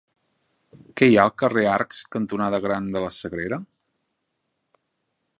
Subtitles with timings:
[1.01, 3.61] Què hi ha al carrer Arcs cantonada Gran de la Sagrera?